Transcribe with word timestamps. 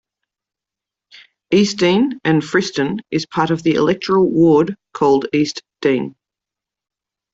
Eastdean 1.53 2.13
and 2.23 2.41
Friston 2.41 3.01
is 3.11 3.27
part 3.27 3.51
of 3.51 3.61
the 3.61 3.75
electoral 3.75 4.27
ward 4.27 4.75
called 4.95 5.27
East 5.31 5.61
Dean. 5.79 6.15